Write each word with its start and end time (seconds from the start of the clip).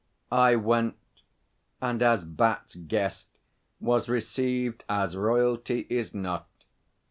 I 0.31 0.55
went, 0.55 0.95
and, 1.79 2.01
as 2.01 2.25
Bat's 2.25 2.73
guest, 2.73 3.27
was 3.79 4.09
received 4.09 4.83
as 4.89 5.15
Royalty 5.15 5.85
is 5.91 6.11
not. 6.15 6.49